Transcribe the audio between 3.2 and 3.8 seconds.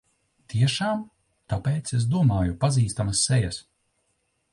sejas.